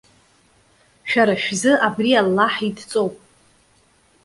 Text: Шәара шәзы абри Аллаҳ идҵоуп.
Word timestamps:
Шәара 1.09 1.35
шәзы 1.43 1.71
абри 1.87 2.11
Аллаҳ 2.21 2.55
идҵоуп. 2.67 3.15